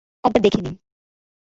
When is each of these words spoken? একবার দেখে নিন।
একবার 0.23 0.41
দেখে 0.41 0.59
নিন। 0.61 0.75